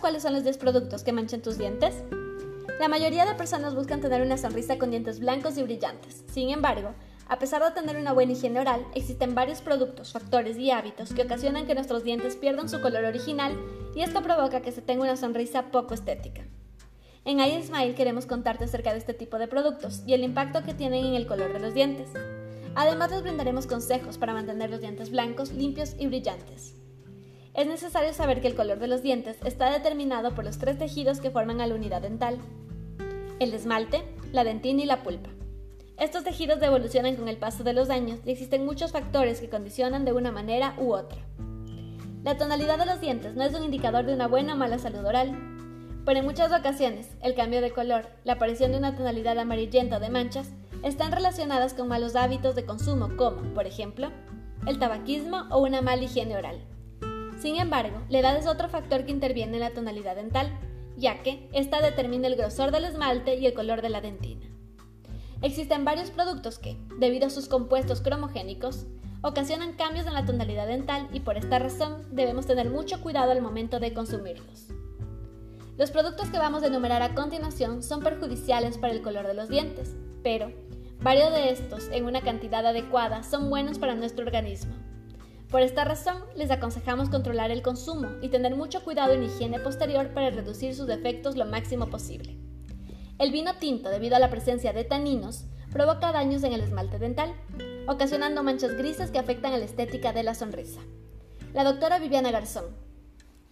cuáles 0.00 0.22
son 0.22 0.32
los 0.32 0.44
10 0.44 0.58
productos 0.58 1.04
que 1.04 1.12
manchan 1.12 1.42
tus 1.42 1.58
dientes? 1.58 2.02
La 2.80 2.88
mayoría 2.88 3.26
de 3.26 3.34
personas 3.34 3.74
buscan 3.74 4.00
tener 4.00 4.22
una 4.22 4.38
sonrisa 4.38 4.78
con 4.78 4.90
dientes 4.90 5.20
blancos 5.20 5.58
y 5.58 5.62
brillantes. 5.62 6.24
Sin 6.32 6.48
embargo, 6.48 6.94
a 7.28 7.38
pesar 7.38 7.62
de 7.62 7.70
tener 7.70 7.96
una 7.96 8.12
buena 8.12 8.32
higiene 8.32 8.58
oral, 8.58 8.84
existen 8.94 9.34
varios 9.34 9.60
productos, 9.60 10.12
factores 10.12 10.56
y 10.56 10.70
hábitos 10.70 11.12
que 11.12 11.22
ocasionan 11.22 11.66
que 11.66 11.74
nuestros 11.74 12.02
dientes 12.02 12.36
pierdan 12.36 12.68
su 12.68 12.80
color 12.80 13.04
original 13.04 13.56
y 13.94 14.00
esto 14.00 14.22
provoca 14.22 14.62
que 14.62 14.72
se 14.72 14.82
tenga 14.82 15.02
una 15.02 15.16
sonrisa 15.16 15.70
poco 15.70 15.94
estética. 15.94 16.42
En 17.26 17.38
iSmile 17.38 17.94
queremos 17.94 18.24
contarte 18.24 18.64
acerca 18.64 18.92
de 18.92 18.98
este 18.98 19.12
tipo 19.12 19.38
de 19.38 19.46
productos 19.46 20.02
y 20.06 20.14
el 20.14 20.24
impacto 20.24 20.62
que 20.64 20.74
tienen 20.74 21.04
en 21.04 21.14
el 21.14 21.26
color 21.26 21.52
de 21.52 21.60
los 21.60 21.74
dientes. 21.74 22.08
Además 22.74 23.10
les 23.10 23.22
brindaremos 23.22 23.66
consejos 23.66 24.16
para 24.16 24.32
mantener 24.32 24.70
los 24.70 24.80
dientes 24.80 25.10
blancos, 25.10 25.52
limpios 25.52 25.94
y 25.98 26.06
brillantes. 26.06 26.79
Es 27.52 27.66
necesario 27.66 28.12
saber 28.14 28.40
que 28.40 28.46
el 28.46 28.54
color 28.54 28.78
de 28.78 28.86
los 28.86 29.02
dientes 29.02 29.36
está 29.44 29.70
determinado 29.70 30.34
por 30.34 30.44
los 30.44 30.58
tres 30.58 30.78
tejidos 30.78 31.20
que 31.20 31.30
forman 31.30 31.60
a 31.60 31.66
la 31.66 31.74
unidad 31.74 32.00
dental. 32.00 32.38
El 33.40 33.52
esmalte, 33.52 34.04
la 34.32 34.44
dentina 34.44 34.82
y 34.82 34.86
la 34.86 35.02
pulpa. 35.02 35.30
Estos 35.98 36.22
tejidos 36.22 36.62
evolucionan 36.62 37.16
con 37.16 37.28
el 37.28 37.36
paso 37.36 37.64
de 37.64 37.72
los 37.72 37.90
años 37.90 38.20
y 38.24 38.30
existen 38.30 38.64
muchos 38.64 38.92
factores 38.92 39.40
que 39.40 39.50
condicionan 39.50 40.04
de 40.04 40.12
una 40.12 40.30
manera 40.30 40.74
u 40.78 40.94
otra. 40.94 41.18
La 42.22 42.38
tonalidad 42.38 42.78
de 42.78 42.86
los 42.86 43.00
dientes 43.00 43.34
no 43.34 43.42
es 43.42 43.52
un 43.54 43.64
indicador 43.64 44.06
de 44.06 44.14
una 44.14 44.28
buena 44.28 44.54
o 44.54 44.56
mala 44.56 44.78
salud 44.78 45.04
oral, 45.04 45.36
pero 46.06 46.20
en 46.20 46.24
muchas 46.24 46.52
ocasiones 46.52 47.08
el 47.20 47.34
cambio 47.34 47.60
de 47.60 47.72
color, 47.72 48.06
la 48.24 48.34
aparición 48.34 48.70
de 48.72 48.78
una 48.78 48.94
tonalidad 48.94 49.38
amarillenta 49.38 49.96
o 49.96 50.00
de 50.00 50.10
manchas, 50.10 50.50
están 50.84 51.12
relacionadas 51.12 51.74
con 51.74 51.88
malos 51.88 52.16
hábitos 52.16 52.54
de 52.54 52.64
consumo 52.64 53.10
como, 53.16 53.42
por 53.54 53.66
ejemplo, 53.66 54.10
el 54.66 54.78
tabaquismo 54.78 55.48
o 55.50 55.60
una 55.60 55.82
mala 55.82 56.04
higiene 56.04 56.36
oral. 56.36 56.60
Sin 57.40 57.56
embargo, 57.56 58.02
la 58.10 58.18
edad 58.18 58.36
es 58.36 58.46
otro 58.46 58.68
factor 58.68 59.06
que 59.06 59.12
interviene 59.12 59.54
en 59.54 59.60
la 59.60 59.70
tonalidad 59.70 60.14
dental, 60.14 60.50
ya 60.98 61.22
que 61.22 61.48
ésta 61.54 61.80
determina 61.80 62.26
el 62.26 62.36
grosor 62.36 62.70
del 62.70 62.84
esmalte 62.84 63.36
y 63.36 63.46
el 63.46 63.54
color 63.54 63.80
de 63.80 63.88
la 63.88 64.02
dentina. 64.02 64.46
Existen 65.40 65.86
varios 65.86 66.10
productos 66.10 66.58
que, 66.58 66.76
debido 66.98 67.28
a 67.28 67.30
sus 67.30 67.48
compuestos 67.48 68.02
cromogénicos, 68.02 68.86
ocasionan 69.22 69.72
cambios 69.72 70.06
en 70.06 70.12
la 70.12 70.26
tonalidad 70.26 70.66
dental 70.66 71.08
y 71.14 71.20
por 71.20 71.38
esta 71.38 71.58
razón 71.58 72.04
debemos 72.10 72.46
tener 72.46 72.68
mucho 72.68 73.00
cuidado 73.00 73.32
al 73.32 73.40
momento 73.40 73.80
de 73.80 73.94
consumirlos. 73.94 74.68
Los 75.78 75.90
productos 75.90 76.28
que 76.28 76.38
vamos 76.38 76.62
a 76.62 76.66
enumerar 76.66 77.00
a 77.00 77.14
continuación 77.14 77.82
son 77.82 78.02
perjudiciales 78.02 78.76
para 78.76 78.92
el 78.92 79.00
color 79.00 79.26
de 79.26 79.32
los 79.32 79.48
dientes, 79.48 79.96
pero 80.22 80.52
varios 81.00 81.32
de 81.32 81.52
estos, 81.52 81.88
en 81.90 82.04
una 82.04 82.20
cantidad 82.20 82.66
adecuada, 82.66 83.22
son 83.22 83.48
buenos 83.48 83.78
para 83.78 83.94
nuestro 83.94 84.26
organismo. 84.26 84.74
Por 85.50 85.62
esta 85.62 85.84
razón, 85.84 86.16
les 86.36 86.52
aconsejamos 86.52 87.08
controlar 87.08 87.50
el 87.50 87.62
consumo 87.62 88.08
y 88.22 88.28
tener 88.28 88.54
mucho 88.54 88.84
cuidado 88.84 89.14
en 89.14 89.24
higiene 89.24 89.58
posterior 89.58 90.10
para 90.10 90.30
reducir 90.30 90.76
sus 90.76 90.88
efectos 90.88 91.36
lo 91.36 91.44
máximo 91.44 91.88
posible. 91.88 92.36
El 93.18 93.32
vino 93.32 93.54
tinto, 93.56 93.90
debido 93.90 94.14
a 94.14 94.20
la 94.20 94.30
presencia 94.30 94.72
de 94.72 94.84
taninos, 94.84 95.46
provoca 95.72 96.12
daños 96.12 96.44
en 96.44 96.52
el 96.52 96.60
esmalte 96.60 97.00
dental, 97.00 97.34
ocasionando 97.88 98.44
manchas 98.44 98.76
grises 98.76 99.10
que 99.10 99.18
afectan 99.18 99.52
a 99.52 99.58
la 99.58 99.64
estética 99.64 100.12
de 100.12 100.22
la 100.22 100.36
sonrisa. 100.36 100.80
La 101.52 101.64
doctora 101.64 101.98
Viviana 101.98 102.30
Garzón, 102.30 102.66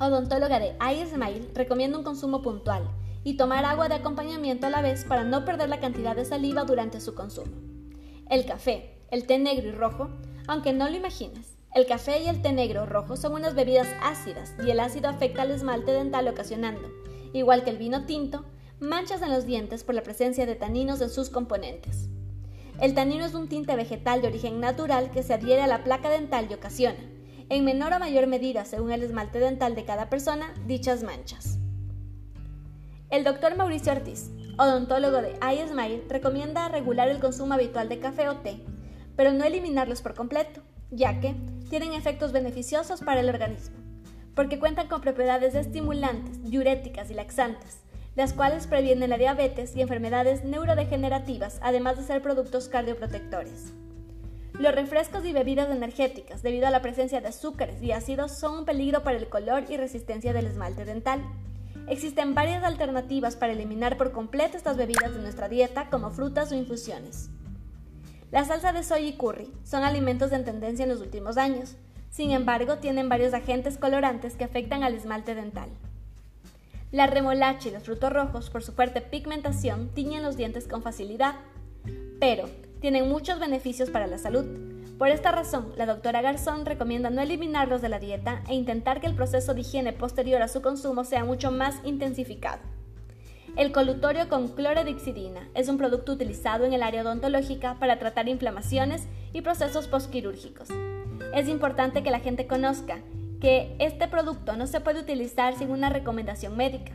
odontóloga 0.00 0.58
de 0.58 0.76
iSmile, 0.92 1.48
recomienda 1.54 1.96
un 1.96 2.04
consumo 2.04 2.42
puntual 2.42 2.90
y 3.22 3.36
tomar 3.36 3.64
agua 3.64 3.88
de 3.88 3.94
acompañamiento 3.94 4.66
a 4.66 4.70
la 4.70 4.82
vez 4.82 5.04
para 5.04 5.22
no 5.22 5.44
perder 5.44 5.68
la 5.68 5.78
cantidad 5.78 6.16
de 6.16 6.24
saliva 6.24 6.64
durante 6.64 7.00
su 7.00 7.14
consumo. 7.14 7.52
El 8.28 8.46
café, 8.46 9.00
el 9.12 9.28
té 9.28 9.38
negro 9.38 9.68
y 9.68 9.72
rojo, 9.72 10.08
aunque 10.48 10.72
no 10.72 10.88
lo 10.88 10.96
imagines, 10.96 11.53
el 11.74 11.86
café 11.86 12.22
y 12.22 12.28
el 12.28 12.40
té 12.40 12.52
negro 12.52 12.86
rojo 12.86 13.16
son 13.16 13.32
unas 13.32 13.56
bebidas 13.56 13.88
ácidas 14.00 14.54
y 14.64 14.70
el 14.70 14.78
ácido 14.78 15.08
afecta 15.08 15.42
al 15.42 15.50
esmalte 15.50 15.90
dental 15.90 16.28
ocasionando, 16.28 16.88
igual 17.32 17.64
que 17.64 17.70
el 17.70 17.78
vino 17.78 18.06
tinto, 18.06 18.44
manchas 18.78 19.22
en 19.22 19.32
los 19.32 19.44
dientes 19.44 19.82
por 19.82 19.96
la 19.96 20.04
presencia 20.04 20.46
de 20.46 20.54
taninos 20.54 21.00
en 21.00 21.10
sus 21.10 21.30
componentes. 21.30 22.08
El 22.80 22.94
tanino 22.94 23.24
es 23.24 23.34
un 23.34 23.48
tinte 23.48 23.74
vegetal 23.74 24.22
de 24.22 24.28
origen 24.28 24.60
natural 24.60 25.10
que 25.10 25.24
se 25.24 25.34
adhiere 25.34 25.62
a 25.62 25.66
la 25.66 25.82
placa 25.82 26.08
dental 26.08 26.46
y 26.48 26.54
ocasiona, 26.54 26.98
en 27.48 27.64
menor 27.64 27.92
o 27.92 27.98
mayor 27.98 28.28
medida 28.28 28.64
según 28.64 28.92
el 28.92 29.02
esmalte 29.02 29.40
dental 29.40 29.74
de 29.74 29.84
cada 29.84 30.08
persona, 30.08 30.54
dichas 30.66 31.02
manchas. 31.02 31.58
El 33.10 33.24
doctor 33.24 33.56
Mauricio 33.56 33.92
Ortiz, 33.92 34.30
odontólogo 34.58 35.22
de 35.22 35.38
iSmile, 35.52 36.04
recomienda 36.08 36.68
regular 36.68 37.08
el 37.08 37.18
consumo 37.18 37.54
habitual 37.54 37.88
de 37.88 37.98
café 37.98 38.28
o 38.28 38.36
té, 38.36 38.64
pero 39.16 39.32
no 39.32 39.44
eliminarlos 39.44 40.02
por 40.02 40.14
completo, 40.14 40.62
ya 40.90 41.20
que 41.20 41.34
tienen 41.68 41.92
efectos 41.92 42.32
beneficiosos 42.32 43.00
para 43.00 43.20
el 43.20 43.28
organismo, 43.28 43.76
porque 44.34 44.58
cuentan 44.58 44.88
con 44.88 45.00
propiedades 45.00 45.54
estimulantes, 45.54 46.42
diuréticas 46.44 47.10
y 47.10 47.14
laxantes, 47.14 47.78
las 48.16 48.32
cuales 48.32 48.66
previenen 48.66 49.10
la 49.10 49.18
diabetes 49.18 49.74
y 49.74 49.82
enfermedades 49.82 50.44
neurodegenerativas, 50.44 51.58
además 51.62 51.96
de 51.96 52.04
ser 52.04 52.22
productos 52.22 52.68
cardioprotectores. 52.68 53.72
Los 54.58 54.72
refrescos 54.72 55.24
y 55.24 55.32
bebidas 55.32 55.68
energéticas, 55.68 56.42
debido 56.42 56.68
a 56.68 56.70
la 56.70 56.80
presencia 56.80 57.20
de 57.20 57.26
azúcares 57.26 57.82
y 57.82 57.90
ácidos, 57.90 58.30
son 58.32 58.58
un 58.58 58.64
peligro 58.64 59.02
para 59.02 59.18
el 59.18 59.28
color 59.28 59.64
y 59.68 59.76
resistencia 59.76 60.32
del 60.32 60.46
esmalte 60.46 60.84
dental. 60.84 61.20
Existen 61.88 62.36
varias 62.36 62.62
alternativas 62.62 63.34
para 63.34 63.52
eliminar 63.52 63.96
por 63.96 64.12
completo 64.12 64.56
estas 64.56 64.76
bebidas 64.76 65.12
de 65.12 65.20
nuestra 65.20 65.48
dieta, 65.48 65.90
como 65.90 66.10
frutas 66.10 66.52
o 66.52 66.54
infusiones. 66.54 67.30
La 68.34 68.44
salsa 68.44 68.72
de 68.72 68.82
soya 68.82 69.06
y 69.06 69.12
curry 69.12 69.48
son 69.62 69.84
alimentos 69.84 70.32
en 70.32 70.44
tendencia 70.44 70.82
en 70.82 70.88
los 70.88 71.00
últimos 71.00 71.36
años. 71.36 71.76
Sin 72.10 72.32
embargo, 72.32 72.78
tienen 72.78 73.08
varios 73.08 73.32
agentes 73.32 73.78
colorantes 73.78 74.34
que 74.34 74.42
afectan 74.42 74.82
al 74.82 74.94
esmalte 74.94 75.36
dental. 75.36 75.68
La 76.90 77.06
remolacha 77.06 77.68
y 77.68 77.70
los 77.70 77.84
frutos 77.84 78.12
rojos, 78.12 78.50
por 78.50 78.64
su 78.64 78.72
fuerte 78.72 79.02
pigmentación, 79.02 79.88
tiñen 79.94 80.24
los 80.24 80.36
dientes 80.36 80.66
con 80.66 80.82
facilidad, 80.82 81.36
pero 82.18 82.50
tienen 82.80 83.08
muchos 83.08 83.38
beneficios 83.38 83.90
para 83.90 84.08
la 84.08 84.18
salud. 84.18 84.44
Por 84.98 85.10
esta 85.10 85.30
razón, 85.30 85.72
la 85.76 85.86
doctora 85.86 86.20
Garzón 86.20 86.66
recomienda 86.66 87.10
no 87.10 87.22
eliminarlos 87.22 87.82
de 87.82 87.88
la 87.88 88.00
dieta 88.00 88.42
e 88.48 88.54
intentar 88.54 89.00
que 89.00 89.06
el 89.06 89.14
proceso 89.14 89.54
de 89.54 89.60
higiene 89.60 89.92
posterior 89.92 90.42
a 90.42 90.48
su 90.48 90.60
consumo 90.60 91.04
sea 91.04 91.24
mucho 91.24 91.52
más 91.52 91.76
intensificado. 91.84 92.58
El 93.56 93.70
colutorio 93.70 94.28
con 94.28 94.48
clorodixidina 94.48 95.48
es 95.54 95.68
un 95.68 95.78
producto 95.78 96.12
utilizado 96.12 96.64
en 96.64 96.72
el 96.72 96.82
área 96.82 97.02
odontológica 97.02 97.76
para 97.78 98.00
tratar 98.00 98.28
inflamaciones 98.28 99.06
y 99.32 99.42
procesos 99.42 99.86
postquirúrgicos. 99.86 100.68
Es 101.32 101.48
importante 101.48 102.02
que 102.02 102.10
la 102.10 102.18
gente 102.18 102.48
conozca 102.48 102.98
que 103.40 103.76
este 103.78 104.08
producto 104.08 104.56
no 104.56 104.66
se 104.66 104.80
puede 104.80 105.00
utilizar 105.00 105.56
sin 105.56 105.70
una 105.70 105.88
recomendación 105.88 106.56
médica, 106.56 106.94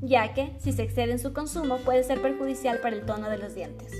ya 0.00 0.34
que 0.34 0.56
si 0.58 0.72
se 0.72 0.82
excede 0.82 1.12
en 1.12 1.20
su 1.20 1.32
consumo 1.32 1.76
puede 1.76 2.02
ser 2.02 2.20
perjudicial 2.20 2.78
para 2.78 2.96
el 2.96 3.06
tono 3.06 3.30
de 3.30 3.38
los 3.38 3.54
dientes. 3.54 3.92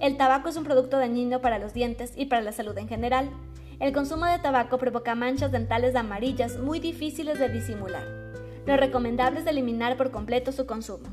El 0.00 0.16
tabaco 0.16 0.48
es 0.48 0.56
un 0.56 0.64
producto 0.64 0.98
dañino 0.98 1.40
para 1.40 1.60
los 1.60 1.72
dientes 1.72 2.14
y 2.16 2.26
para 2.26 2.42
la 2.42 2.50
salud 2.50 2.76
en 2.78 2.88
general. 2.88 3.30
El 3.78 3.92
consumo 3.92 4.26
de 4.26 4.40
tabaco 4.40 4.76
provoca 4.78 5.14
manchas 5.14 5.52
dentales 5.52 5.94
amarillas 5.94 6.58
muy 6.58 6.80
difíciles 6.80 7.38
de 7.38 7.48
disimular. 7.48 8.25
Lo 8.66 8.76
recomendable 8.76 9.40
es 9.40 9.46
eliminar 9.46 9.96
por 9.96 10.10
completo 10.10 10.52
su 10.52 10.66
consumo. 10.66 11.08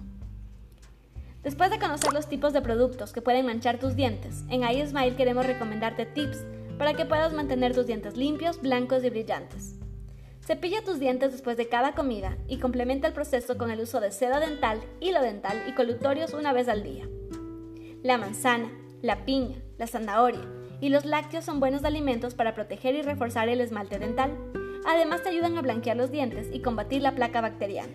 Después 1.44 1.70
de 1.70 1.80
conocer 1.80 2.14
los 2.14 2.28
tipos 2.28 2.54
de 2.54 2.62
productos 2.62 3.14
que 3.14 3.22
pueden 3.22 3.46
manchar 3.46 3.78
tus 3.78 3.96
dientes, 3.96 4.44
en 4.50 4.64
iSmile 4.64 5.16
queremos 5.16 5.46
recomendarte 5.46 6.06
tips 6.06 6.46
para 6.78 6.94
que 6.94 7.06
puedas 7.06 7.34
mantener 7.34 7.76
tus 7.76 7.86
dientes 7.86 8.18
limpios, 8.18 8.62
blancos 8.62 9.04
y 9.04 9.10
brillantes. 9.10 9.76
Cepilla 10.42 10.84
tus 10.84 11.00
dientes 11.00 11.32
después 11.32 11.56
de 11.56 11.68
cada 11.68 11.94
comida 11.94 12.38
y 12.48 12.58
complementa 12.58 13.08
el 13.08 13.14
proceso 13.14 13.58
con 13.58 13.72
el 13.72 13.82
uso 13.82 14.00
de 14.00 14.12
seda 14.12 14.40
dental, 14.40 14.82
hilo 15.00 15.22
dental 15.22 15.64
y 15.68 15.74
colutorios 15.74 16.34
una 16.34 16.54
vez 16.54 16.68
al 16.68 16.84
día. 16.84 17.08
La 18.02 18.18
manzana, 18.18 18.70
la 19.02 19.26
piña, 19.26 19.58
la 19.78 19.88
zanahoria 19.88 20.42
y 20.82 20.90
los 20.90 21.06
lácteos 21.06 21.46
son 21.46 21.60
buenos 21.60 21.86
alimentos 21.86 22.34
para 22.34 22.56
proteger 22.56 22.96
y 22.96 23.04
reforzar 23.04 23.48
el 23.48 23.62
esmalte 23.62 24.00
dental. 24.00 24.32
Además 24.86 25.24
te 25.24 25.30
ayudan 25.30 25.58
a 25.58 25.62
blanquear 25.62 25.98
los 25.98 26.12
dientes 26.12 26.48
y 26.52 26.62
combatir 26.62 27.02
la 27.02 27.16
placa 27.16 27.42
bacteriana. 27.42 27.94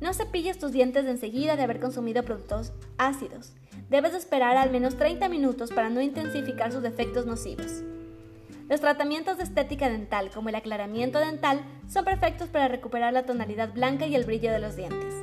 No 0.00 0.12
cepilles 0.14 0.58
tus 0.58 0.72
dientes 0.72 1.06
enseguida 1.06 1.56
de 1.56 1.62
haber 1.62 1.78
consumido 1.78 2.24
productos 2.24 2.72
ácidos. 2.98 3.52
Debes 3.88 4.14
esperar 4.14 4.56
al 4.56 4.70
menos 4.70 4.96
30 4.96 5.28
minutos 5.28 5.70
para 5.70 5.90
no 5.90 6.00
intensificar 6.00 6.72
sus 6.72 6.84
efectos 6.84 7.26
nocivos. 7.26 7.82
Los 8.68 8.80
tratamientos 8.80 9.36
de 9.36 9.44
estética 9.44 9.88
dental, 9.88 10.30
como 10.32 10.48
el 10.48 10.54
aclaramiento 10.54 11.18
dental, 11.18 11.60
son 11.88 12.04
perfectos 12.04 12.48
para 12.48 12.68
recuperar 12.68 13.12
la 13.12 13.26
tonalidad 13.26 13.72
blanca 13.72 14.06
y 14.06 14.14
el 14.14 14.24
brillo 14.24 14.50
de 14.50 14.60
los 14.60 14.76
dientes. 14.76 15.14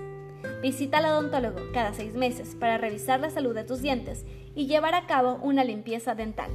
Visita 0.62 1.00
al 1.00 1.06
odontólogo 1.06 1.60
cada 1.74 1.94
seis 1.94 2.14
meses 2.14 2.56
para 2.56 2.78
revisar 2.78 3.20
la 3.20 3.30
salud 3.30 3.56
de 3.56 3.64
tus 3.64 3.82
dientes 3.82 4.26
y 4.56 4.68
llevar 4.68 4.94
a 4.94 5.08
cabo 5.08 5.40
una 5.42 5.64
limpieza 5.64 6.16
dental. 6.16 6.52